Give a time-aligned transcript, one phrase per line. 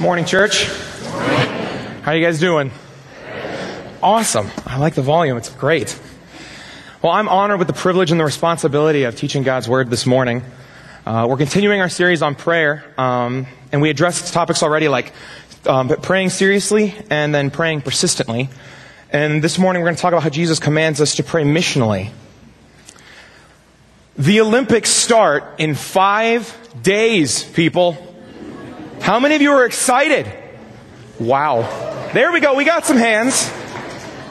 [0.00, 0.66] Morning, church.
[2.02, 2.70] How you guys doing?
[4.00, 4.48] Awesome.
[4.64, 5.36] I like the volume.
[5.36, 5.98] It's great.
[7.02, 10.44] Well, I'm honored with the privilege and the responsibility of teaching God's Word this morning.
[11.04, 15.12] Uh, we're continuing our series on prayer, um, and we addressed topics already like
[15.66, 18.50] um, praying seriously and then praying persistently.
[19.10, 22.10] And this morning we're going to talk about how Jesus commands us to pray missionally.
[24.16, 28.07] The Olympics start in five days, people.
[29.00, 30.30] How many of you are excited?
[31.18, 31.62] Wow.
[32.12, 32.54] There we go.
[32.54, 33.50] We got some hands.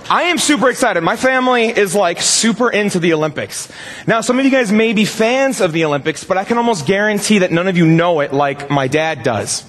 [0.09, 1.01] I am super excited.
[1.01, 3.71] My family is like super into the Olympics.
[4.05, 6.85] Now, some of you guys may be fans of the Olympics, but I can almost
[6.85, 9.65] guarantee that none of you know it like my dad does.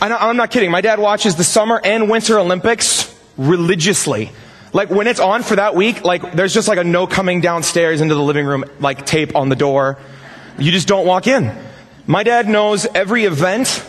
[0.00, 0.70] I'm not kidding.
[0.70, 4.30] My dad watches the Summer and Winter Olympics religiously.
[4.72, 8.00] Like when it's on for that week, like there's just like a no coming downstairs
[8.00, 9.98] into the living room, like tape on the door.
[10.58, 11.56] You just don't walk in.
[12.06, 13.82] My dad knows every event,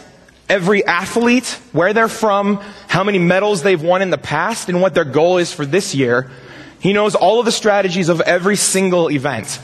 [0.48, 2.58] every athlete, where they're from,
[2.88, 5.94] how many medals they've won in the past, and what their goal is for this
[5.94, 6.32] year.
[6.80, 9.60] He knows all of the strategies of every single event.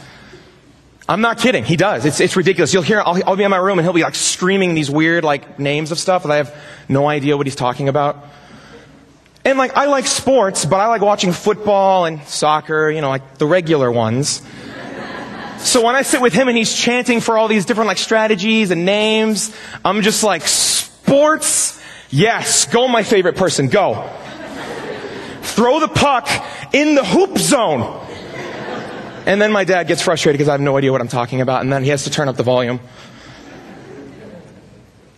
[1.07, 1.63] I'm not kidding.
[1.63, 2.05] He does.
[2.05, 2.73] It's, it's ridiculous.
[2.73, 5.23] You'll hear, I'll, I'll be in my room and he'll be like screaming these weird
[5.23, 6.55] like names of stuff that I have
[6.89, 8.25] no idea what he's talking about.
[9.43, 13.37] And like, I like sports, but I like watching football and soccer, you know, like
[13.37, 14.41] the regular ones.
[15.63, 18.71] So when I sit with him and he's chanting for all these different like strategies
[18.71, 21.81] and names, I'm just like, sports?
[22.09, 24.09] Yes, go my favorite person, go.
[25.41, 26.27] Throw the puck
[26.73, 28.07] in the hoop zone.
[29.25, 31.61] And then my dad gets frustrated because I have no idea what I'm talking about,
[31.61, 32.79] and then he has to turn up the volume.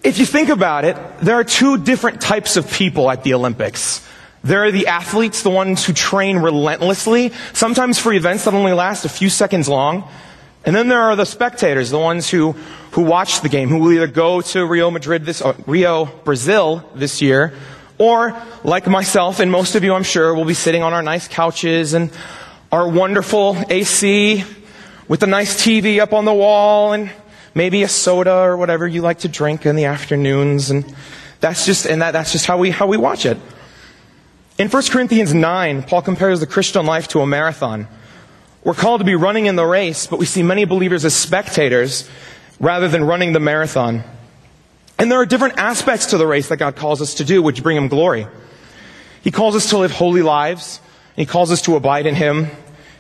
[0.04, 4.06] If you think about it, there are two different types of people at the Olympics.
[4.44, 9.06] There are the athletes, the ones who train relentlessly, sometimes for events that only last
[9.06, 10.10] a few seconds long,
[10.66, 12.54] and then there are the spectators, the ones who,
[12.92, 16.90] who watch the game, who will either go to Rio Madrid this, uh, Rio, Brazil
[16.96, 17.54] this year,
[17.98, 21.28] or like myself and most of you, I'm sure, will be sitting on our nice
[21.28, 22.12] couches and
[22.72, 24.44] our wonderful AC
[25.08, 27.12] with a nice TV up on the wall and
[27.54, 30.70] maybe a soda or whatever you like to drink in the afternoons.
[30.70, 30.96] And
[31.40, 33.38] that's just, and that, that's just how we, how we watch it.
[34.58, 37.88] In 1 Corinthians 9, Paul compares the Christian life to a marathon.
[38.64, 42.10] We're called to be running in the race, but we see many believers as spectators
[42.60, 44.04] rather than running the marathon.
[44.98, 47.62] And there are different aspects to the race that God calls us to do, which
[47.62, 48.26] bring Him glory.
[49.22, 50.80] He calls us to live holy lives.
[51.16, 52.48] He calls us to abide in Him.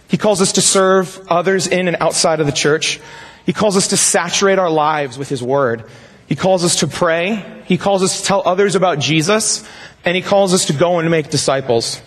[0.09, 3.00] He calls us to serve others in and outside of the church.
[3.46, 5.85] He calls us to saturate our lives with His Word.
[6.28, 7.63] He calls us to pray.
[7.66, 9.68] He calls us to tell others about Jesus.
[10.03, 12.02] And He calls us to go and make disciples.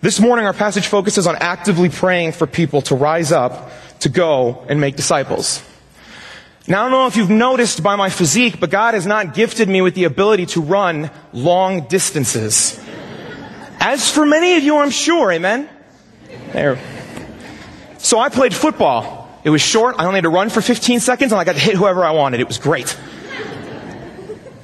[0.00, 4.64] This morning, our passage focuses on actively praying for people to rise up, to go,
[4.68, 5.60] and make disciples.
[6.68, 9.68] Now, I don't know if you've noticed by my physique, but God has not gifted
[9.68, 12.78] me with the ability to run long distances.
[13.80, 15.68] As for many of you, I'm sure, amen?
[16.52, 16.78] There.
[17.98, 19.28] So I played football.
[19.42, 19.96] It was short.
[19.98, 22.12] I only had to run for 15 seconds and I got to hit whoever I
[22.12, 22.38] wanted.
[22.38, 22.96] It was great.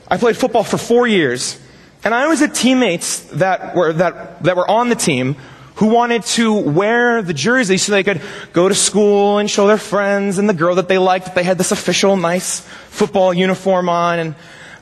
[0.06, 1.58] I played football for four years.
[2.04, 5.36] And I was had teammates that were, that, that were on the team
[5.76, 8.20] who wanted to wear the jersey so they could
[8.52, 11.42] go to school and show their friends and the girl that they liked that they
[11.42, 12.60] had this official nice
[12.90, 14.18] football uniform on.
[14.18, 14.34] And,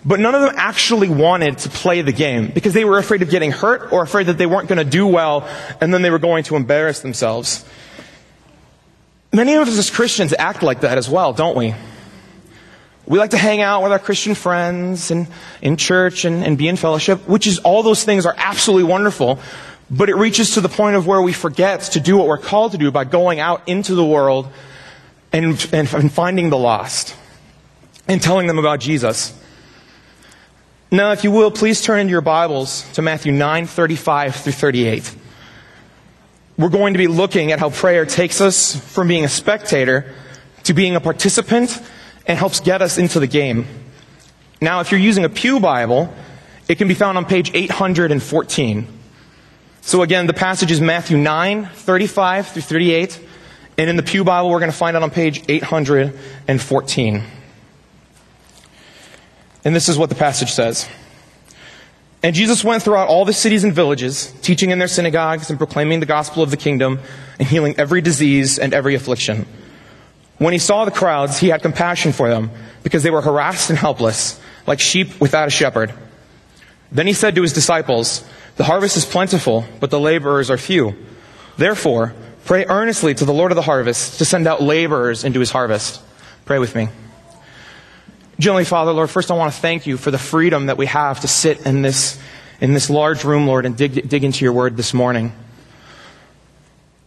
[0.04, 3.30] but none of them actually wanted to play the game because they were afraid of
[3.30, 5.48] getting hurt or afraid that they weren't going to do well
[5.80, 7.64] and then they were going to embarrass themselves.
[9.32, 11.74] Many of us as Christians act like that as well, don't we?
[13.06, 15.26] We like to hang out with our Christian friends and
[15.60, 19.40] in church and, and be in fellowship, which is all those things are absolutely wonderful.
[19.90, 22.72] But it reaches to the point of where we forget to do what we're called
[22.72, 24.48] to do by going out into the world
[25.32, 27.16] and, and, and finding the lost
[28.06, 29.38] and telling them about Jesus.
[30.90, 35.16] Now, if you will, please turn into your Bibles to Matthew 9, 35 through 38.
[36.58, 40.14] We're going to be looking at how prayer takes us from being a spectator
[40.64, 41.82] to being a participant
[42.26, 43.66] and helps get us into the game.
[44.60, 46.12] Now, if you're using a Pew Bible,
[46.68, 48.86] it can be found on page 814.
[49.80, 53.20] So again, the passage is Matthew 9, 35 through 38.
[53.78, 57.22] And in the Pew Bible, we're going to find it on page 814.
[59.64, 60.88] And this is what the passage says.
[62.22, 65.98] And Jesus went throughout all the cities and villages, teaching in their synagogues and proclaiming
[65.98, 67.00] the gospel of the kingdom
[67.40, 69.46] and healing every disease and every affliction.
[70.42, 72.50] When he saw the crowds, he had compassion for them
[72.82, 75.94] because they were harassed and helpless, like sheep without a shepherd.
[76.90, 78.24] Then he said to his disciples,
[78.56, 80.96] The harvest is plentiful, but the laborers are few.
[81.58, 82.12] Therefore,
[82.44, 86.02] pray earnestly to the Lord of the harvest to send out laborers into his harvest.
[86.44, 86.88] Pray with me.
[88.40, 91.20] Generally, Father, Lord, first I want to thank you for the freedom that we have
[91.20, 92.18] to sit in this,
[92.60, 95.32] in this large room, Lord, and dig, dig into your word this morning.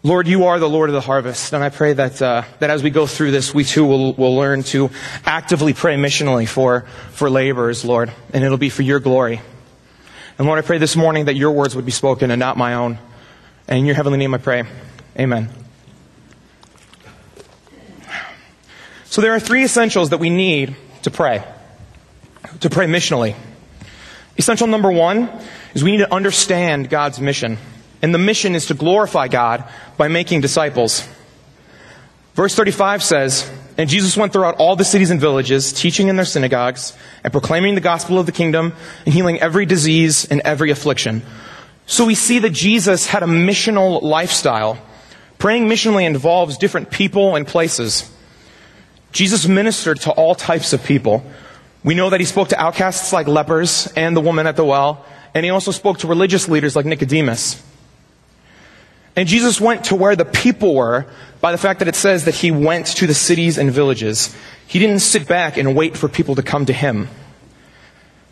[0.06, 2.84] Lord, you are the Lord of the harvest, and I pray that, uh, that as
[2.84, 4.92] we go through this, we too will, will learn to
[5.26, 9.42] actively pray missionally for, for laborers, Lord, and it'll be for your glory.
[10.38, 12.76] And Lord, I pray this morning that your words would be spoken and not my
[12.76, 13.00] own.
[13.68, 14.66] And in your heavenly name I pray.
[15.18, 15.50] Amen.
[19.06, 21.44] So there are three essentials that we need to pray,
[22.60, 23.36] to pray missionally.
[24.38, 25.32] Essential number one
[25.74, 27.58] is we need to understand God's mission.
[28.02, 29.64] And the mission is to glorify God
[29.98, 31.08] by making disciples.
[32.36, 36.26] Verse 35 says, And Jesus went throughout all the cities and villages, teaching in their
[36.26, 38.74] synagogues, and proclaiming the gospel of the kingdom,
[39.06, 41.24] and healing every disease and every affliction.
[41.86, 44.78] So we see that Jesus had a missional lifestyle.
[45.38, 48.12] Praying missionally involves different people and places.
[49.12, 51.24] Jesus ministered to all types of people.
[51.86, 55.06] We know that he spoke to outcasts like lepers and the woman at the well,
[55.34, 57.64] and he also spoke to religious leaders like Nicodemus.
[59.16, 61.06] And Jesus went to where the people were
[61.40, 64.36] by the fact that it says that he went to the cities and villages.
[64.68, 67.08] He didn't sit back and wait for people to come to him.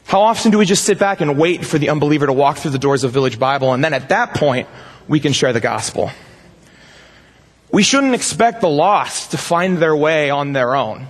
[0.05, 2.71] How often do we just sit back and wait for the unbeliever to walk through
[2.71, 4.67] the doors of Village Bible and then at that point
[5.07, 6.11] we can share the gospel?
[7.71, 11.07] We shouldn't expect the lost to find their way on their own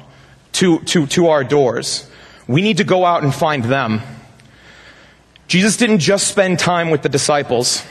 [0.53, 2.09] to, to, to our doors.
[2.47, 4.01] We need to go out and find them.
[5.47, 7.83] Jesus didn't just spend time with the disciples.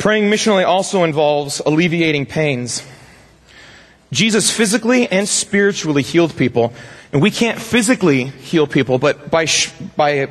[0.00, 2.82] Praying missionally also involves alleviating pains.
[4.10, 6.72] Jesus physically and spiritually healed people.
[7.12, 10.30] And we can't physically heal people, but by, sh- by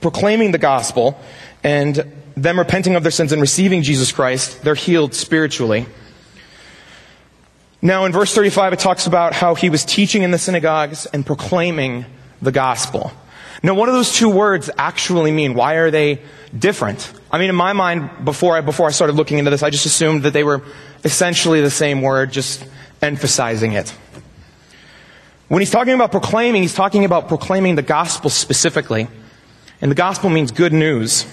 [0.00, 1.20] proclaiming the gospel
[1.64, 5.86] and them repenting of their sins and receiving Jesus Christ, they're healed spiritually.
[7.82, 11.26] Now, in verse 35, it talks about how he was teaching in the synagogues and
[11.26, 12.04] proclaiming
[12.40, 13.10] the gospel.
[13.62, 15.54] Now, what do those two words actually mean?
[15.54, 16.22] Why are they
[16.56, 17.12] different?
[17.30, 19.86] I mean, in my mind, before I, before I started looking into this, I just
[19.86, 20.62] assumed that they were
[21.04, 22.64] essentially the same word, just
[23.02, 23.92] emphasizing it.
[25.48, 29.08] When he's talking about proclaiming, he's talking about proclaiming the gospel specifically.
[29.80, 31.26] And the gospel means good news.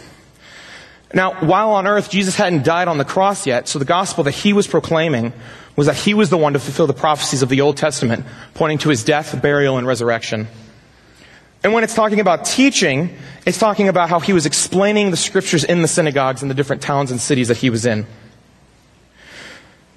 [1.14, 4.32] Now, while on earth, Jesus hadn't died on the cross yet, so the gospel that
[4.32, 5.34] he was proclaiming
[5.76, 8.78] was that he was the one to fulfill the prophecies of the Old Testament, pointing
[8.80, 10.48] to his death, burial, and resurrection.
[11.66, 15.64] And when it's talking about teaching, it's talking about how he was explaining the scriptures
[15.64, 18.06] in the synagogues in the different towns and cities that he was in.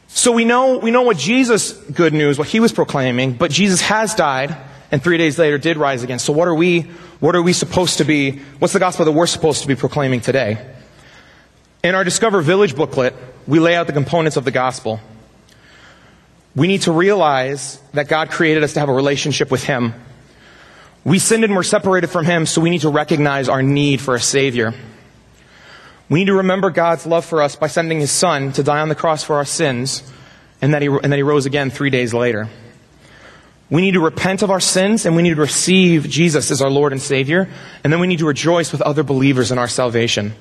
[0.06, 3.82] So we know, we know what Jesus, good news, what he was proclaiming, but Jesus
[3.82, 4.56] has died
[4.91, 6.19] and three days later did rise again.
[6.19, 6.85] So what are we,
[7.20, 10.23] what are we supposed to be, what's the gospel that we're supposed to be proclaiming
[10.23, 10.75] today?
[11.85, 13.14] In our Discover Village booklet,
[13.47, 15.00] we lay out the components of the gospel.
[16.56, 19.93] We need to realize that God created us to have a relationship with Him
[21.08, 24.14] we sinned and were separated from Him, so we need to recognize our need for
[24.14, 24.75] a Savior.
[26.10, 28.90] We need to remember God's love for us by sending His Son to die on
[28.90, 30.02] the cross for our sins,
[30.60, 32.49] and that He, and that he rose again three days later.
[33.70, 36.70] We need to repent of our sins, and we need to receive Jesus as our
[36.70, 37.49] Lord and Savior,
[37.82, 40.34] and then we need to rejoice with other believers in our salvation.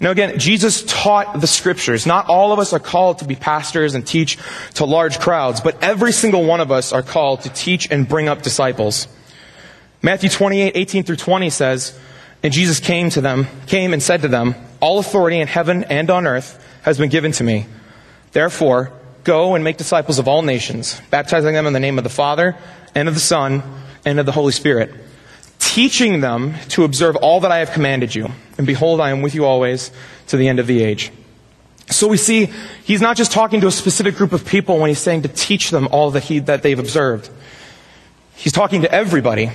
[0.00, 2.06] Now again, Jesus taught the scriptures.
[2.06, 4.38] Not all of us are called to be pastors and teach
[4.74, 8.28] to large crowds, but every single one of us are called to teach and bring
[8.28, 9.08] up disciples.
[10.04, 11.98] Matthew 28, 18 through 20 says,
[12.42, 16.10] And Jesus came to them, came and said to them, All authority in heaven and
[16.10, 17.64] on earth has been given to me.
[18.32, 18.92] Therefore,
[19.24, 22.54] go and make disciples of all nations, baptizing them in the name of the Father,
[22.94, 23.62] and of the Son,
[24.04, 24.94] and of the Holy Spirit,
[25.58, 28.28] teaching them to observe all that I have commanded you.
[28.58, 29.90] And behold, I am with you always
[30.26, 31.12] to the end of the age.
[31.88, 32.50] So we see
[32.84, 35.70] he's not just talking to a specific group of people when he's saying to teach
[35.70, 37.30] them all that, he, that they've observed.
[38.36, 39.50] He's talking to everybody.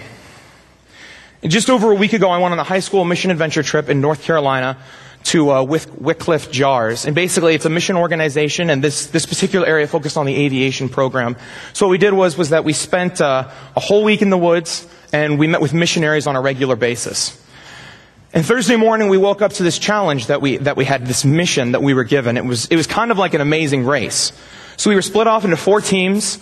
[1.44, 4.02] Just over a week ago, I went on a high school mission adventure trip in
[4.02, 4.78] North Carolina
[5.24, 7.06] to uh, Wycliffe JAARS.
[7.06, 10.90] And basically, it's a mission organization, and this, this particular area focused on the aviation
[10.90, 11.38] program.
[11.72, 14.38] So what we did was, was that we spent uh, a whole week in the
[14.38, 17.42] woods, and we met with missionaries on a regular basis.
[18.34, 21.24] And Thursday morning, we woke up to this challenge that we, that we had, this
[21.24, 22.36] mission that we were given.
[22.36, 24.34] It was, it was kind of like an amazing race.
[24.76, 26.38] So we were split off into four teams,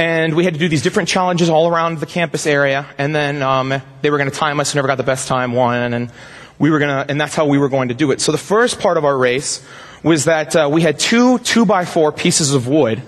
[0.00, 2.86] and we had to do these different challenges all around the campus area.
[2.96, 4.72] And then um, they were going to time us.
[4.72, 5.92] Whoever got the best time won.
[5.92, 6.10] And
[6.58, 8.22] we were going to, and that's how we were going to do it.
[8.22, 9.62] So the first part of our race
[10.02, 13.02] was that uh, we had two two by four pieces of wood.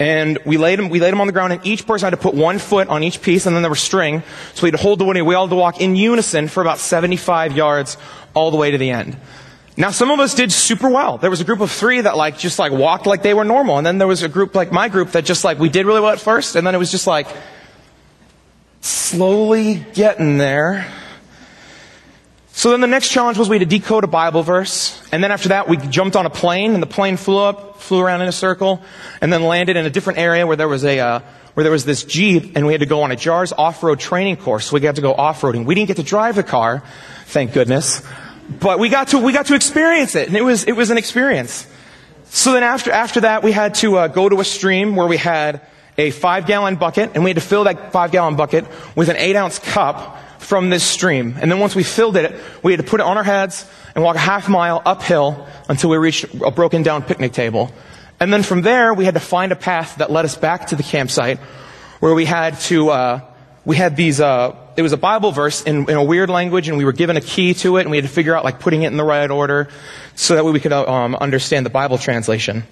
[0.00, 2.16] And we laid them, we laid them on the ground and each person had to
[2.16, 4.24] put one foot on each piece and then there was string.
[4.54, 6.48] So we had to hold the wood and we all had to walk in unison
[6.48, 7.96] for about 75 yards
[8.34, 9.16] all the way to the end.
[9.76, 11.18] Now some of us did super well.
[11.18, 13.78] There was a group of three that like just like walked like they were normal.
[13.78, 16.00] And then there was a group like my group that just like we did really
[16.00, 17.26] well at first and then it was just like
[18.82, 20.92] Slowly getting there.
[22.50, 25.00] So then the next challenge was we had to decode a Bible verse.
[25.12, 28.00] And then after that, we jumped on a plane and the plane flew up, flew
[28.00, 28.82] around in a circle,
[29.20, 31.20] and then landed in a different area where there was a, uh,
[31.54, 34.36] where there was this Jeep and we had to go on a JAARS off-road training
[34.36, 34.66] course.
[34.66, 35.64] So we got to go off-roading.
[35.64, 36.82] We didn't get to drive the car,
[37.26, 38.02] thank goodness.
[38.48, 40.98] But we got to, we got to experience it and it was, it was an
[40.98, 41.66] experience.
[42.26, 45.16] So then after, after that, we had to uh, go to a stream where we
[45.16, 45.60] had
[45.98, 49.16] a five gallon bucket and we had to fill that five gallon bucket with an
[49.16, 51.36] eight ounce cup from this stream.
[51.40, 54.02] And then once we filled it, we had to put it on our heads and
[54.02, 57.70] walk a half mile uphill until we reached a broken down picnic table.
[58.18, 60.76] And then from there, we had to find a path that led us back to
[60.76, 61.38] the campsite
[62.00, 63.20] where we had to, uh,
[63.64, 66.76] we had these, uh, it was a Bible verse in, in, a weird language and
[66.76, 68.82] we were given a key to it and we had to figure out like putting
[68.82, 69.68] it in the right order
[70.16, 72.64] so that way we could uh, um, understand the Bible translation.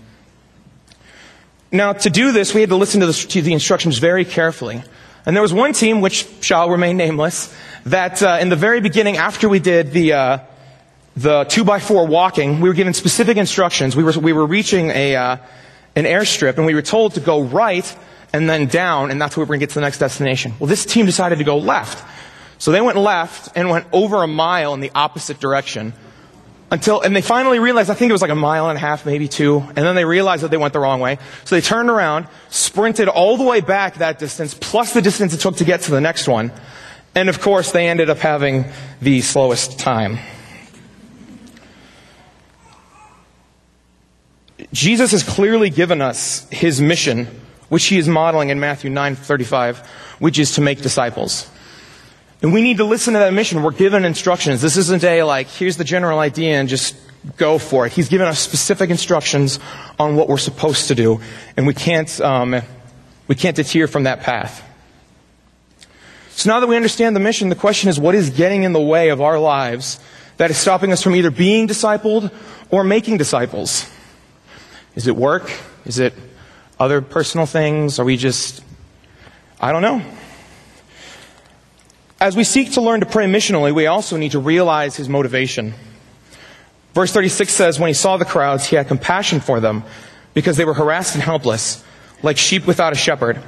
[1.71, 4.83] Now to do this, we had to listen to the, to the instructions very carefully.
[5.27, 7.55] And there was one team, which shall remain nameless,
[7.87, 10.39] that uh, in the very beginning, after we did the uh,
[11.17, 13.95] the two by four walking, we were given specific instructions.
[13.95, 15.37] We were we were reaching a uh,
[15.95, 17.85] an airstrip, and we were told to go right
[18.33, 20.55] and then down, and that's where we're going to get to the next destination.
[20.59, 22.05] Well, this team decided to go left,
[22.59, 25.93] so they went left and went over a mile in the opposite direction
[26.71, 29.05] until, and they finally realized, I think it was like a mile and a half,
[29.05, 31.19] maybe two, and then they realized that they went the wrong way.
[31.45, 35.41] So they turned around, sprinted all the way back that distance, plus the distance it
[35.41, 36.53] took to get to the next one.
[37.15, 38.67] And of course, they ended up having
[39.01, 40.19] the slowest time.
[44.73, 47.27] Jesus has clearly given us his mission,
[47.71, 49.79] which he is modeling in Matthew 9:35,
[50.19, 51.49] which is to make disciples.
[52.43, 53.63] And we need to listen to that mission.
[53.63, 54.61] We're given instructions.
[54.61, 56.97] This isn't a like, here's the general idea and just
[57.37, 57.93] go for it.
[57.93, 59.61] He's given us specific instructions
[59.99, 61.21] on what we're supposed to do.
[61.57, 62.63] And we can't, um,
[63.29, 64.67] we can't deter from that path.
[66.31, 68.81] So now that we understand the mission, the question is what is getting in the
[68.81, 70.01] way of our lives
[70.39, 72.33] that is stopping us from either being discipled
[72.71, 73.87] or making disciples?
[74.95, 75.53] Is it work?
[75.85, 76.15] Is it
[76.81, 77.99] other personal things?
[77.99, 78.65] Are we just,
[79.61, 80.03] I don't know.
[82.19, 85.75] As we seek to learn to pray missionally, we also need to realize his motivation.
[86.95, 89.85] Verse 36 says, When he saw the crowds, he had compassion for them
[90.33, 91.85] because they were harassed and helpless,
[92.23, 93.41] like sheep without a shepherd.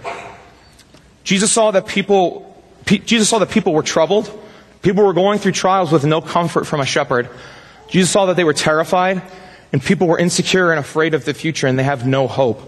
[1.25, 4.31] Jesus saw that people, Jesus saw that people were troubled.
[4.83, 7.31] People were going through trials with no comfort from a shepherd.
[7.89, 9.23] Jesus saw that they were terrified
[9.73, 12.61] and people were insecure and afraid of the future and they have no hope.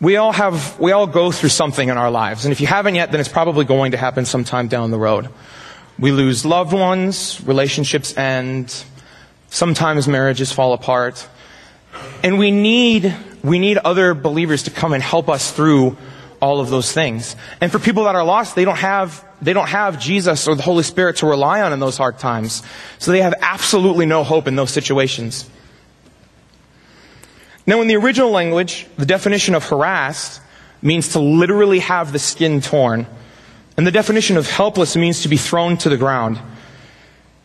[0.00, 2.44] We all have, we all go through something in our lives.
[2.44, 5.28] And if you haven't yet, then it's probably going to happen sometime down the road.
[5.98, 8.84] We lose loved ones, relationships end,
[9.48, 11.26] sometimes marriages fall apart.
[12.22, 15.96] And we need, we need other believers to come and help us through
[16.40, 17.34] all of those things.
[17.62, 20.62] And for people that are lost, they don't have, they don't have Jesus or the
[20.62, 22.62] Holy Spirit to rely on in those hard times.
[22.98, 25.48] So they have absolutely no hope in those situations.
[27.66, 30.40] Now, in the original language, the definition of harassed
[30.82, 33.06] means to literally have the skin torn.
[33.76, 36.38] And the definition of helpless means to be thrown to the ground.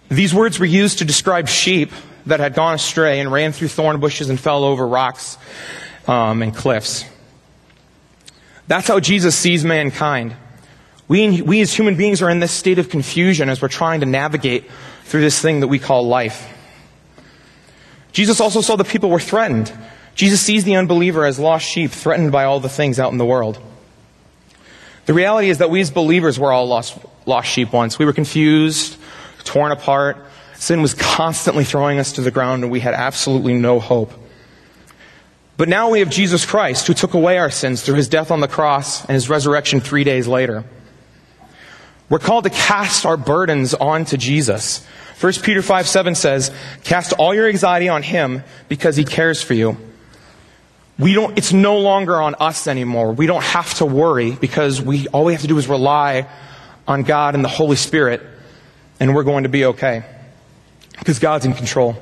[0.09, 1.91] These words were used to describe sheep
[2.25, 5.37] that had gone astray and ran through thorn bushes and fell over rocks
[6.07, 7.05] um, and cliffs.
[8.67, 10.35] That's how Jesus sees mankind.
[11.07, 14.05] We, we as human beings are in this state of confusion as we're trying to
[14.05, 14.69] navigate
[15.03, 16.47] through this thing that we call life.
[18.13, 19.73] Jesus also saw that people were threatened.
[20.15, 23.25] Jesus sees the unbeliever as lost sheep threatened by all the things out in the
[23.25, 23.59] world.
[25.05, 27.97] The reality is that we as believers were all lost, lost sheep once.
[27.97, 28.97] We were confused,
[29.43, 30.17] torn apart.
[30.55, 34.13] Sin was constantly throwing us to the ground and we had absolutely no hope.
[35.57, 38.39] But now we have Jesus Christ who took away our sins through his death on
[38.39, 40.63] the cross and his resurrection three days later.
[42.09, 44.85] We're called to cast our burdens onto Jesus.
[45.19, 46.51] 1 Peter 5 7 says,
[46.83, 49.77] Cast all your anxiety on him because he cares for you.
[51.01, 53.11] We don't, it's no longer on us anymore.
[53.13, 56.29] We don't have to worry because we, all we have to do is rely
[56.87, 58.21] on God and the Holy Spirit
[58.99, 60.03] and we're going to be okay.
[60.99, 61.97] Because God's in control.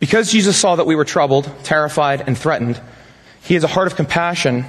[0.00, 2.78] Because Jesus saw that we were troubled, terrified, and threatened,
[3.42, 4.66] He has a heart of compassion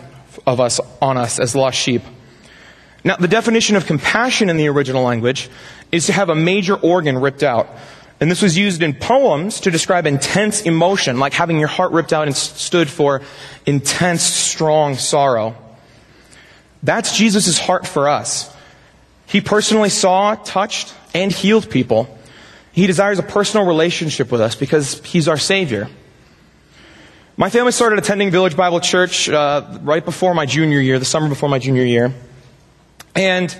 [0.47, 2.03] of us, on us as lost sheep.
[3.03, 5.49] Now, the definition of compassion in the original language
[5.91, 7.67] is to have a major organ ripped out.
[8.21, 12.13] And this was used in poems to describe intense emotion, like having your heart ripped
[12.13, 13.23] out and stood for
[13.65, 15.55] intense, strong sorrow.
[16.83, 18.55] That's Jesus' heart for us.
[19.25, 22.15] He personally saw, touched, and healed people.
[22.71, 25.89] He desires a personal relationship with us because He's our Savior.
[27.37, 31.27] My family started attending Village Bible Church uh, right before my junior year, the summer
[31.27, 32.13] before my junior year.
[33.15, 33.57] And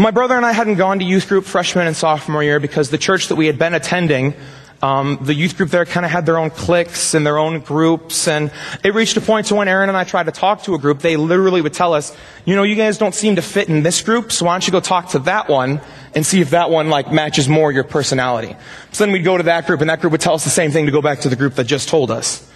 [0.00, 2.96] my brother and I hadn't gone to youth group freshman and sophomore year because the
[2.96, 4.34] church that we had been attending
[4.82, 8.26] um, the youth group there kind of had their own cliques and their own groups,
[8.26, 8.50] and
[8.82, 11.00] it reached a point to when Aaron and I tried to talk to a group,
[11.00, 12.16] they literally would tell us,
[12.46, 14.72] you know, you guys don't seem to fit in this group, so why don't you
[14.72, 15.82] go talk to that one
[16.14, 18.56] and see if that one like matches more your personality.
[18.92, 20.70] So then we'd go to that group, and that group would tell us the same
[20.70, 22.50] thing to go back to the group that just told us.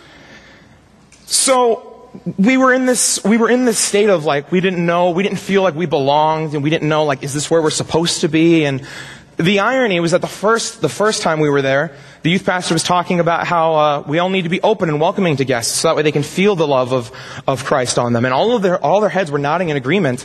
[1.27, 1.94] So
[2.39, 5.23] we were in this we were in this state of like we didn't know we
[5.23, 8.21] didn't feel like we belonged and we didn't know like is this where we're supposed
[8.21, 8.87] to be and
[9.37, 12.75] the irony was that the first, the first time we were there, the youth pastor
[12.75, 15.75] was talking about how uh, we all need to be open and welcoming to guests
[15.75, 17.11] so that way they can feel the love of,
[17.47, 18.25] of Christ on them.
[18.25, 20.25] And all of their, all their heads were nodding in agreement.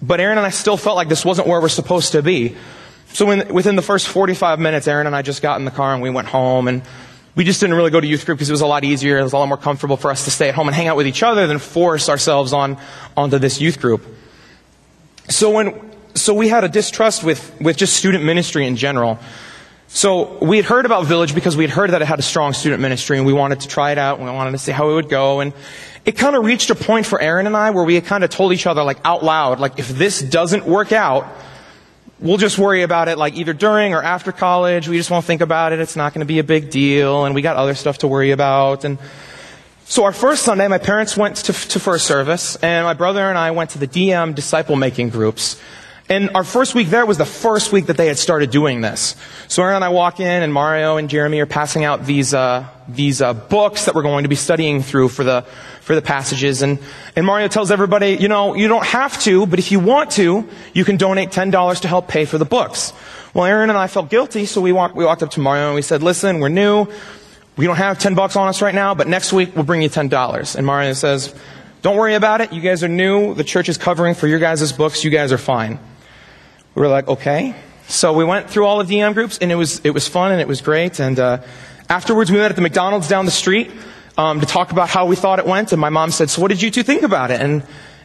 [0.00, 2.56] But Aaron and I still felt like this wasn't where we're supposed to be.
[3.12, 5.92] So when, within the first 45 minutes, Aaron and I just got in the car
[5.92, 6.82] and we went home and
[7.34, 9.18] we just didn't really go to youth group because it was a lot easier.
[9.18, 10.96] It was a lot more comfortable for us to stay at home and hang out
[10.96, 12.76] with each other than force ourselves on,
[13.16, 14.04] onto this youth group.
[15.28, 19.18] So when, so we had a distrust with, with just student ministry in general.
[19.88, 22.52] So we had heard about Village because we had heard that it had a strong
[22.52, 24.90] student ministry and we wanted to try it out and we wanted to see how
[24.90, 25.40] it would go.
[25.40, 25.52] And
[26.04, 28.30] it kind of reached a point for Aaron and I where we had kind of
[28.30, 31.26] told each other like out loud, like if this doesn't work out,
[32.22, 34.88] we'll just worry about it like either during or after college.
[34.88, 35.80] We just won't think about it.
[35.80, 38.30] It's not going to be a big deal and we got other stuff to worry
[38.30, 38.84] about.
[38.84, 38.98] And
[39.84, 43.36] so our first Sunday, my parents went to, to first service and my brother and
[43.36, 45.60] I went to the DM disciple making groups.
[46.08, 49.16] And our first week there was the first week that they had started doing this.
[49.48, 52.66] So Aaron and I walk in, and Mario and Jeremy are passing out these uh,
[52.94, 55.42] these uh, books that we're going to be studying through for the
[55.80, 56.62] for the passages.
[56.62, 56.78] And
[57.16, 60.48] and Mario tells everybody, you know, you don't have to, but if you want to,
[60.72, 62.92] you can donate ten dollars to help pay for the books.
[63.34, 65.74] Well, Aaron and I felt guilty, so we walked we walked up to Mario and
[65.74, 66.86] we said, listen, we're new.
[67.56, 69.88] We don't have ten bucks on us right now, but next week we'll bring you
[69.88, 70.56] ten dollars.
[70.56, 71.34] And Mario says,
[71.82, 72.52] don't worry about it.
[72.52, 73.34] You guys are new.
[73.34, 75.02] The church is covering for your guys' books.
[75.02, 75.78] You guys are fine.
[76.74, 77.56] We were like, okay.
[77.88, 80.40] So we went through all of DM groups, and it was it was fun and
[80.40, 81.00] it was great.
[81.00, 81.42] And uh,
[81.88, 83.70] afterwards, we met at the McDonald's down the street
[84.16, 85.72] um, to talk about how we thought it went.
[85.72, 87.62] And my mom said, "So what did you two think about it?" And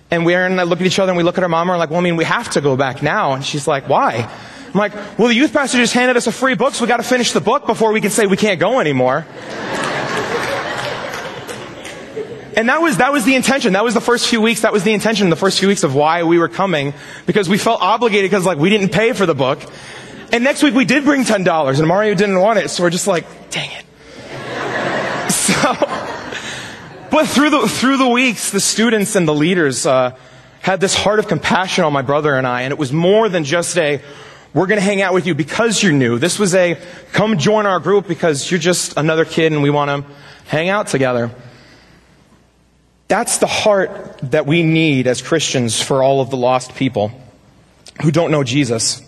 [0.09, 1.75] and we and I look at each other and we look at our mom and
[1.75, 4.29] we're like, "Well, I mean, we have to go back now." And she's like, "Why?"
[4.67, 6.97] I'm like, "Well, the youth pastor just handed us a free book, so we got
[6.97, 9.25] to finish the book before we can say we can't go anymore."
[12.57, 13.73] And that was, that was the intention.
[13.73, 14.61] That was the first few weeks.
[14.61, 16.95] That was the intention, the first few weeks of why we were coming.
[17.27, 19.61] Because we felt obligated because like we didn't pay for the book.
[20.31, 22.69] And next week we did bring $10 and Mario didn't want it.
[22.69, 23.85] So we're just like, dang it.
[25.29, 25.53] So,
[27.11, 30.17] but through the, through the weeks, the students and the leaders, uh,
[30.67, 32.63] had this heart of compassion on my brother and I.
[32.63, 34.01] And it was more than just a,
[34.53, 36.19] we're going to hang out with you because you're new.
[36.19, 36.77] This was a,
[37.13, 40.13] come join our group because you're just another kid and we want to
[40.47, 41.31] hang out together.
[43.07, 47.11] That's the heart that we need as Christians for all of the lost people
[48.01, 49.01] who don't know Jesus.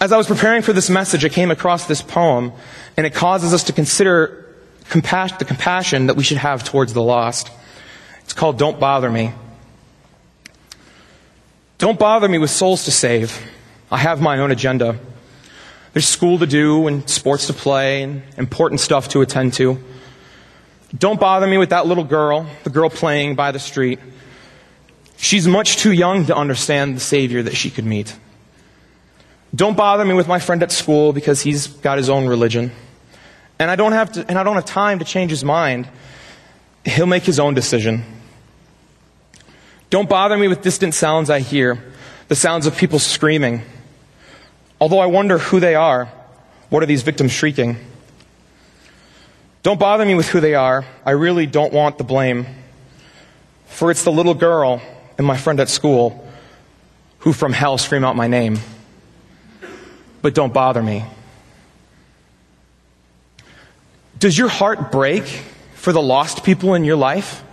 [0.00, 2.52] As I was preparing for this message, I came across this poem,
[2.96, 4.46] and it causes us to consider
[4.92, 7.50] the compassion that we should have towards the lost.
[8.20, 9.32] It's called Don't Bother Me.
[11.78, 13.44] Don't bother me with souls to save.
[13.90, 14.98] I have my own agenda.
[15.92, 19.82] There's school to do and sports to play and important stuff to attend to.
[20.96, 23.98] Don't bother me with that little girl, the girl playing by the street.
[25.16, 28.16] She's much too young to understand the Savior that she could meet.
[29.54, 32.70] Don't bother me with my friend at school because he's got his own religion.
[33.58, 35.88] And I don't have to, and I don't have time to change his mind.
[36.84, 38.04] He'll make his own decision.
[39.90, 41.82] Don't bother me with distant sounds I hear,
[42.28, 43.62] the sounds of people screaming.
[44.80, 46.12] Although I wonder who they are,
[46.68, 47.76] what are these victims shrieking?
[49.62, 50.84] Don't bother me with who they are.
[51.04, 52.46] I really don't want the blame.
[53.66, 54.80] For it's the little girl
[55.16, 56.26] and my friend at school
[57.20, 58.58] who from hell scream out my name.
[60.22, 61.04] But don't bother me.
[64.18, 65.24] Does your heart break
[65.74, 67.44] for the lost people in your life?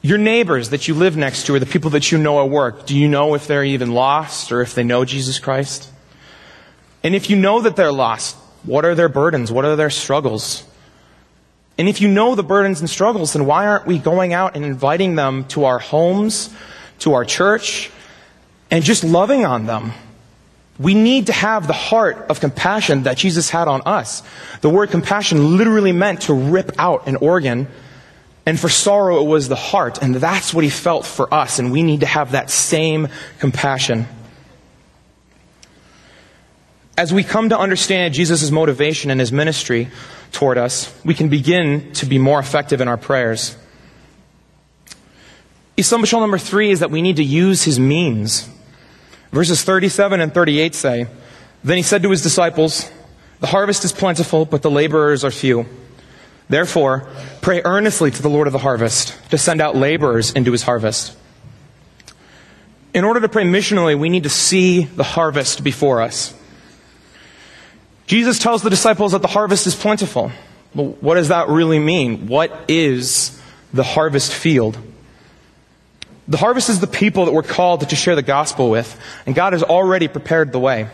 [0.00, 2.86] Your neighbors that you live next to or the people that you know at work,
[2.86, 5.90] do you know if they're even lost or if they know Jesus Christ?
[7.04, 9.52] And if you know that they're lost, what are their burdens?
[9.52, 10.64] What are their struggles?
[11.78, 14.64] And if you know the burdens and struggles, then why aren't we going out and
[14.64, 16.54] inviting them to our homes,
[17.00, 17.90] to our church,
[18.70, 19.92] and just loving on them?
[20.78, 24.22] We need to have the heart of compassion that Jesus had on us.
[24.62, 27.68] The word compassion literally meant to rip out an organ,
[28.46, 31.70] and for sorrow it was the heart, and that's what he felt for us, and
[31.70, 33.08] we need to have that same
[33.38, 34.06] compassion.
[36.96, 39.88] As we come to understand Jesus' motivation and his ministry,
[40.32, 43.56] toward us, we can begin to be more effective in our prayers.
[45.76, 48.48] Essential number three is that we need to use his means.
[49.32, 51.06] Verses 37 and 38 say,
[51.64, 52.90] Then he said to his disciples,
[53.40, 55.66] The harvest is plentiful, but the laborers are few.
[56.48, 57.08] Therefore,
[57.40, 61.16] pray earnestly to the Lord of the harvest to send out laborers into his harvest.
[62.92, 66.34] In order to pray missionally, we need to see the harvest before us.
[68.06, 70.30] Jesus tells the disciples that the harvest is plentiful.
[70.74, 72.26] But what does that really mean?
[72.26, 73.40] What is
[73.72, 74.76] the harvest field?
[76.28, 79.54] The harvest is the people that we're called to share the gospel with, and God
[79.54, 80.88] has already prepared the way.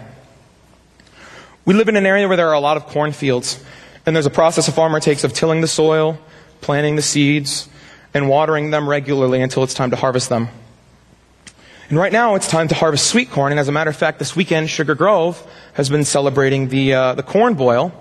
[1.66, 3.62] We live in an area where there are a lot of cornfields,
[4.06, 6.18] and there's a process a farmer takes of tilling the soil,
[6.62, 7.68] planting the seeds,
[8.14, 10.48] and watering them regularly until it's time to harvest them.
[11.90, 14.18] And right now, it's time to harvest sweet corn, and as a matter of fact,
[14.18, 17.92] this weekend, Sugar Grove has been celebrating the, uh, the corn boil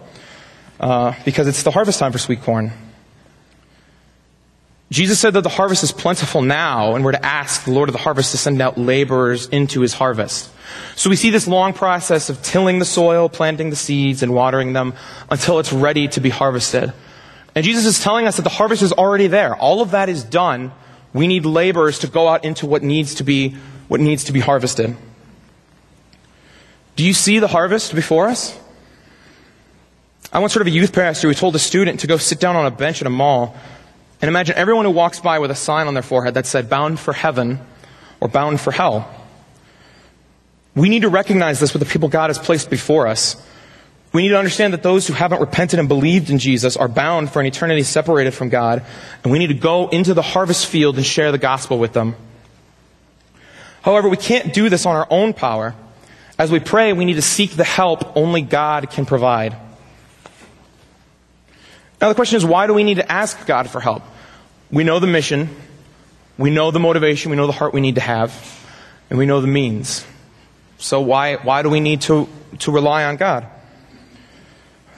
[0.79, 2.71] uh, because it's the harvest time for sweet corn.
[4.89, 7.93] Jesus said that the harvest is plentiful now, and we're to ask the Lord of
[7.93, 10.49] the harvest to send out laborers into his harvest.
[10.95, 14.73] So we see this long process of tilling the soil, planting the seeds, and watering
[14.73, 14.93] them
[15.29, 16.93] until it's ready to be harvested.
[17.53, 19.55] And Jesus is telling us that the harvest is already there.
[19.55, 20.71] All of that is done.
[21.13, 24.39] We need laborers to go out into what needs to be, what needs to be
[24.39, 24.95] harvested.
[26.95, 28.57] Do you see the harvest before us?
[30.31, 32.55] I once heard of a youth pastor who told a student to go sit down
[32.55, 33.55] on a bench at a mall
[34.21, 36.99] and imagine everyone who walks by with a sign on their forehead that said bound
[36.99, 37.59] for heaven
[38.19, 39.09] or bound for hell.
[40.75, 43.35] We need to recognize this with the people God has placed before us.
[44.13, 47.31] We need to understand that those who haven't repented and believed in Jesus are bound
[47.31, 48.83] for an eternity separated from God,
[49.23, 52.15] and we need to go into the harvest field and share the gospel with them.
[53.81, 55.75] However, we can't do this on our own power.
[56.39, 59.55] As we pray, we need to seek the help only God can provide.
[61.99, 64.03] Now the question is, why do we need to ask God for help?
[64.71, 65.49] We know the mission,
[66.37, 68.65] we know the motivation, we know the heart we need to have,
[69.09, 70.05] and we know the means.
[70.77, 72.27] So why, why do we need to,
[72.59, 73.47] to rely on God?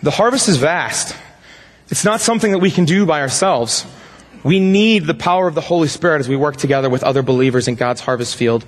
[0.03, 1.15] The harvest is vast.
[1.89, 3.85] It's not something that we can do by ourselves.
[4.43, 7.67] We need the power of the Holy Spirit as we work together with other believers
[7.67, 8.63] in God's harvest field,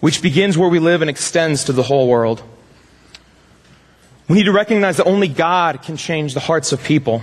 [0.00, 2.42] which begins where we live and extends to the whole world.
[4.28, 7.22] We need to recognize that only God can change the hearts of people.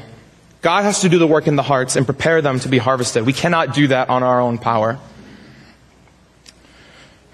[0.63, 3.25] God has to do the work in the hearts and prepare them to be harvested.
[3.25, 4.97] We cannot do that on our own power.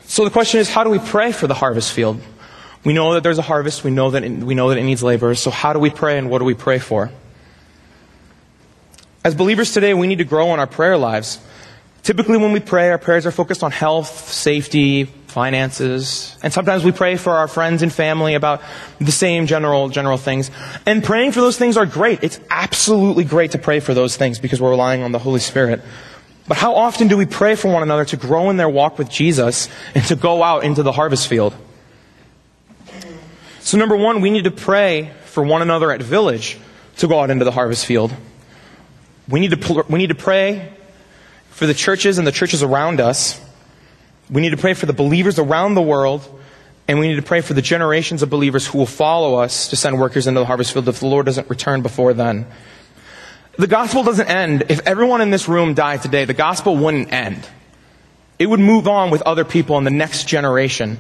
[0.06, 2.20] So the question is, how do we pray for the harvest field?
[2.84, 3.84] We know that there's a harvest.
[3.84, 5.40] We know that it, we know that it needs laborers.
[5.40, 7.12] So how do we pray and what do we pray for?
[9.24, 11.40] As believers today, we need to grow in our prayer lives.
[12.02, 16.92] Typically when we pray, our prayers are focused on health, safety, finances, and sometimes we
[16.92, 18.62] pray for our friends and family about
[19.00, 20.50] the same general, general things.
[20.86, 22.24] And praying for those things are great.
[22.24, 25.82] It's absolutely great to pray for those things because we're relying on the Holy Spirit.
[26.48, 29.10] But how often do we pray for one another to grow in their walk with
[29.10, 31.56] Jesus and to go out into the harvest field?
[33.60, 36.58] So number one, we need to pray for one another at Village
[36.98, 38.12] to go out into the harvest field.
[39.28, 40.74] We need to, we need to pray
[41.52, 43.40] for the churches and the churches around us
[44.30, 46.22] we need to pray for the believers around the world,
[46.88, 49.76] and we need to pray for the generations of believers who will follow us to
[49.76, 52.46] send workers into the harvest field if the Lord doesn't return before then.
[53.58, 54.66] The gospel doesn't end.
[54.70, 57.48] If everyone in this room died today, the gospel wouldn't end.
[58.38, 60.98] It would move on with other people in the next generation.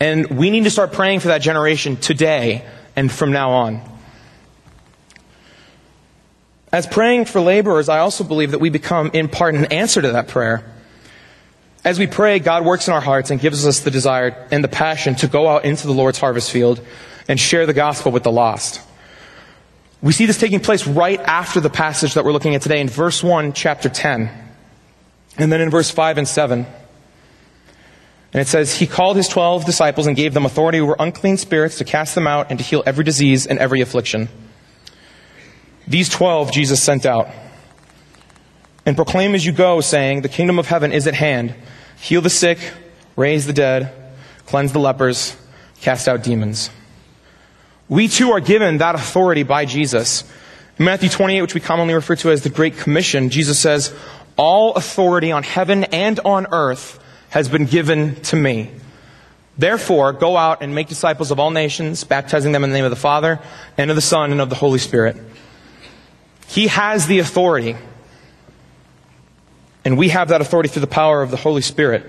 [0.00, 2.64] And we need to start praying for that generation today
[2.96, 3.82] and from now on.
[6.72, 10.12] As praying for laborers, I also believe that we become, in part, an answer to
[10.12, 10.64] that prayer.
[11.82, 14.68] As we pray, God works in our hearts and gives us the desire and the
[14.68, 16.84] passion to go out into the Lord's harvest field
[17.26, 18.82] and share the gospel with the lost.
[20.02, 22.88] We see this taking place right after the passage that we're looking at today in
[22.88, 24.30] verse 1, chapter 10.
[25.38, 26.66] And then in verse 5 and 7.
[28.32, 31.78] And it says, He called his twelve disciples and gave them authority over unclean spirits
[31.78, 34.28] to cast them out and to heal every disease and every affliction.
[35.88, 37.28] These twelve Jesus sent out.
[38.90, 41.54] And proclaim as you go, saying, The kingdom of heaven is at hand.
[42.00, 42.58] Heal the sick,
[43.14, 43.94] raise the dead,
[44.46, 45.36] cleanse the lepers,
[45.80, 46.70] cast out demons.
[47.88, 50.24] We too are given that authority by Jesus.
[50.76, 53.94] In Matthew 28, which we commonly refer to as the Great Commission, Jesus says,
[54.36, 56.98] All authority on heaven and on earth
[57.28, 58.72] has been given to me.
[59.56, 62.90] Therefore, go out and make disciples of all nations, baptizing them in the name of
[62.90, 63.38] the Father,
[63.78, 65.16] and of the Son, and of the Holy Spirit.
[66.48, 67.76] He has the authority.
[69.84, 72.04] And we have that authority through the power of the Holy Spirit.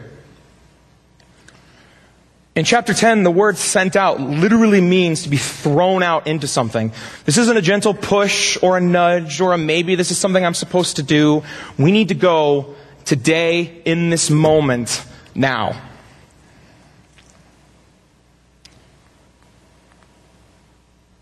[2.53, 6.91] In chapter 10, the word sent out literally means to be thrown out into something.
[7.23, 10.53] This isn't a gentle push or a nudge or a maybe this is something I'm
[10.53, 11.43] supposed to do.
[11.77, 15.81] We need to go today, in this moment, now.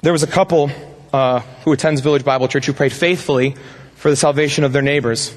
[0.01, 0.71] There was a couple
[1.13, 3.55] uh, who attends Village Bible Church who prayed faithfully
[3.95, 5.35] for the salvation of their neighbors.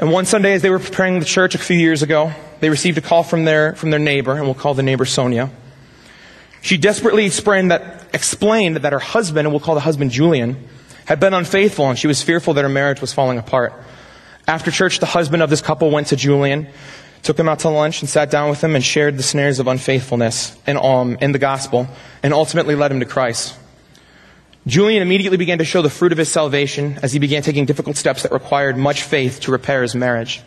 [0.00, 2.98] And one Sunday, as they were preparing the church a few years ago, they received
[2.98, 5.50] a call from their, from their neighbor, and we'll call the neighbor Sonia.
[6.62, 10.68] She desperately explained that, explained that her husband, and we'll call the husband Julian,
[11.04, 13.72] had been unfaithful, and she was fearful that her marriage was falling apart.
[14.46, 16.68] After church, the husband of this couple went to Julian,
[17.22, 19.66] took him out to lunch, and sat down with him and shared the snares of
[19.66, 21.88] unfaithfulness and um, in the gospel,
[22.22, 23.56] and ultimately led him to Christ.
[24.66, 27.96] Julian immediately began to show the fruit of his salvation as he began taking difficult
[27.96, 30.42] steps that required much faith to repair his marriage.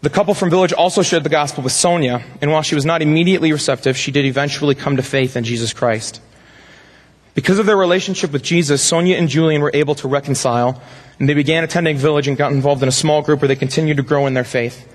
[0.00, 3.02] The couple from Village also shared the gospel with Sonia, and while she was not
[3.02, 6.20] immediately receptive, she did eventually come to faith in Jesus Christ.
[7.34, 10.80] Because of their relationship with Jesus, Sonia and Julian were able to reconcile,
[11.18, 13.96] and they began attending Village and got involved in a small group where they continued
[13.96, 14.86] to grow in their faith.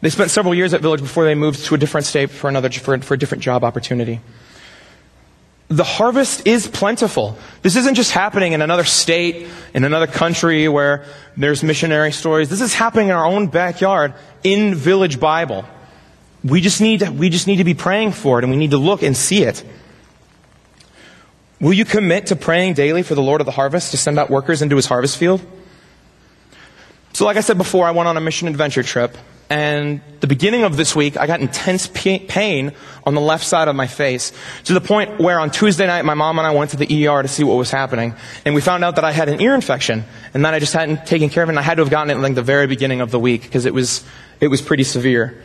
[0.00, 2.70] They spent several years at Village before they moved to a different state for another
[2.70, 4.20] for, for a different job opportunity
[5.68, 7.36] the harvest is plentiful.
[7.62, 11.04] This isn't just happening in another state, in another country where
[11.36, 12.48] there's missionary stories.
[12.48, 15.64] This is happening in our own backyard in Village Bible.
[16.44, 18.70] We just need to, we just need to be praying for it and we need
[18.70, 19.64] to look and see it.
[21.60, 24.30] Will you commit to praying daily for the Lord of the harvest to send out
[24.30, 25.40] workers into his harvest field?
[27.12, 29.16] So like I said before, I went on a mission adventure trip
[29.48, 32.72] and the beginning of this week, I got intense pain
[33.04, 34.32] on the left side of my face
[34.64, 37.22] to the point where on Tuesday night, my mom and I went to the ER
[37.22, 38.14] to see what was happening.
[38.44, 40.04] And we found out that I had an ear infection
[40.34, 41.52] and that I just hadn't taken care of it.
[41.52, 43.66] And I had to have gotten it like the very beginning of the week because
[43.66, 44.04] it was,
[44.40, 45.40] it was pretty severe.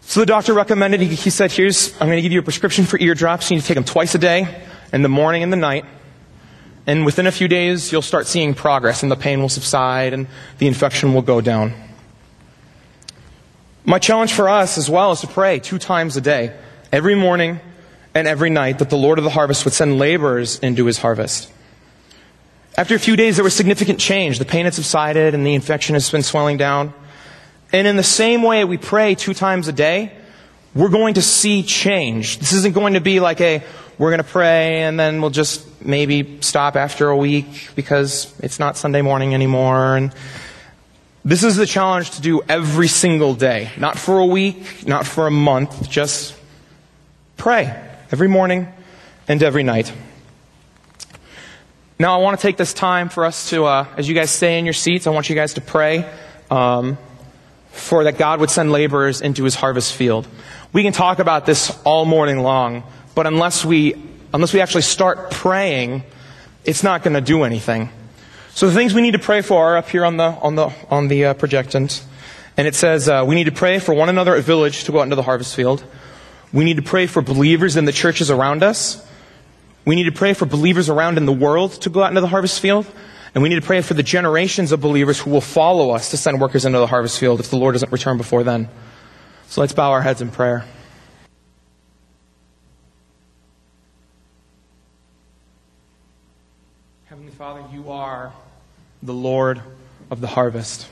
[0.00, 2.86] So the doctor recommended, he, he said, here's, I'm going to give you a prescription
[2.86, 3.50] for ear drops.
[3.50, 5.84] You need to take them twice a day, in the morning and the night.
[6.88, 10.26] And within a few days, you'll start seeing progress and the pain will subside and
[10.58, 11.85] the infection will go down.
[13.88, 16.52] My challenge for us as well is to pray two times a day,
[16.90, 17.60] every morning
[18.16, 21.52] and every night, that the Lord of the harvest would send laborers into his harvest.
[22.76, 24.40] After a few days, there was significant change.
[24.40, 26.94] The pain had subsided and the infection has been swelling down.
[27.72, 30.12] And in the same way we pray two times a day,
[30.74, 32.40] we're going to see change.
[32.40, 33.62] This isn't going to be like a,
[33.98, 38.58] we're going to pray and then we'll just maybe stop after a week because it's
[38.58, 40.12] not Sunday morning anymore and
[41.26, 43.72] this is the challenge to do every single day.
[43.76, 46.36] Not for a week, not for a month, just
[47.36, 47.76] pray
[48.12, 48.68] every morning
[49.26, 49.92] and every night.
[51.98, 54.60] Now, I want to take this time for us to, uh, as you guys stay
[54.60, 56.08] in your seats, I want you guys to pray
[56.48, 56.96] um,
[57.72, 60.28] for that God would send laborers into his harvest field.
[60.72, 62.84] We can talk about this all morning long,
[63.16, 64.00] but unless we,
[64.32, 66.04] unless we actually start praying,
[66.64, 67.90] it's not going to do anything.
[68.56, 70.72] So the things we need to pray for are up here on the, on the,
[70.88, 71.34] on the uh.
[72.56, 75.00] And it says, uh, we need to pray for one another at village to go
[75.00, 75.84] out into the harvest field.
[76.54, 79.06] We need to pray for believers in the churches around us.
[79.84, 82.28] We need to pray for believers around in the world to go out into the
[82.28, 82.86] harvest field.
[83.34, 86.16] And we need to pray for the generations of believers who will follow us to
[86.16, 88.70] send workers into the harvest field if the Lord doesn't return before then.
[89.48, 90.64] So let's bow our heads in prayer.
[97.04, 98.32] Heavenly Father, you are
[99.02, 99.60] the Lord
[100.10, 100.88] of the harvest.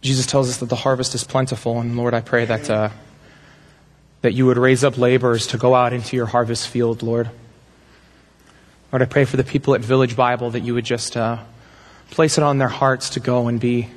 [0.00, 2.90] Jesus tells us that the harvest is plentiful, and Lord, I pray that, uh,
[4.22, 7.30] that you would raise up laborers to go out into your harvest field, Lord.
[8.90, 11.38] Lord, I pray for the people at Village Bible that you would just uh,
[12.10, 13.88] place it on their hearts to go and be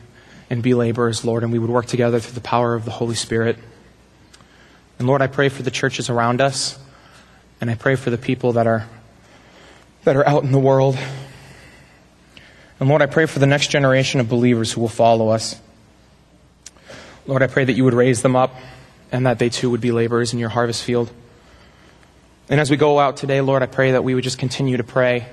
[0.49, 3.15] and be laborers, Lord, and we would work together through the power of the Holy
[3.15, 3.57] Spirit.
[4.99, 6.77] And Lord, I pray for the churches around us,
[7.59, 8.87] and I pray for the people that are
[10.05, 10.97] that are out in the world.
[12.79, 15.59] And Lord, I pray for the next generation of believers who will follow us.
[17.27, 18.55] Lord, I pray that you would raise them up
[19.11, 21.11] and that they too would be laborers in your harvest field.
[22.49, 24.83] And as we go out today, Lord, I pray that we would just continue to
[24.83, 25.27] pray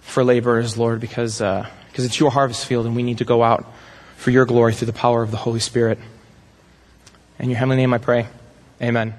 [0.00, 3.42] for laborers, Lord, because, uh, because it's your harvest field and we need to go
[3.42, 3.66] out
[4.16, 5.98] for your glory through the power of the Holy Spirit.
[7.40, 8.28] In your heavenly name I pray.
[8.80, 9.14] Amen.